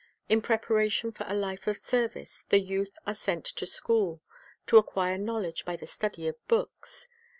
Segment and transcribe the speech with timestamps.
[0.29, 4.23] In prepa ration for a life of service the youth are sent to school,
[4.65, 7.07] to acquire knowledge by the study of books.